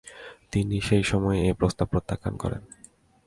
তিনি 0.51 0.75
সেই 0.81 1.03
সময় 1.03 1.37
এই 1.47 1.53
প্রস্তাব 1.53 1.87
প্রত্যাখ্যান 1.87 2.35
করেন। 2.37 2.61